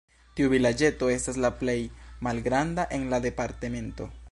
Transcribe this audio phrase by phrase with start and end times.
[0.37, 1.77] Tiu vilaĝeto estas la plej
[2.29, 4.13] malgranda en la departemento.